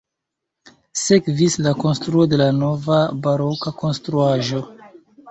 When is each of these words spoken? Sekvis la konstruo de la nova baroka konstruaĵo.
Sekvis 0.99 1.57
la 1.65 1.73
konstruo 1.83 2.25
de 2.31 2.39
la 2.41 2.47
nova 2.61 2.97
baroka 3.27 3.75
konstruaĵo. 3.83 4.63